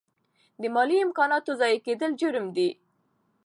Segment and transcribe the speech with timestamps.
[0.61, 2.69] د مالي امکاناتو ضایع کیدل جرم دی.